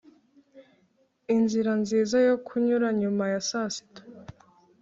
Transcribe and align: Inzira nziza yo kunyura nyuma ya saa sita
Inzira 1.35 1.71
nziza 1.81 2.17
yo 2.27 2.35
kunyura 2.45 2.87
nyuma 3.01 3.23
ya 3.33 3.41
saa 3.49 3.69
sita 3.75 4.01